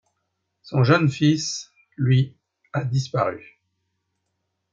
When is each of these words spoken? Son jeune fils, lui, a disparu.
Son 0.63 0.83
jeune 0.83 1.09
fils, 1.09 1.71
lui, 1.95 2.35
a 2.73 2.83
disparu. 2.85 3.61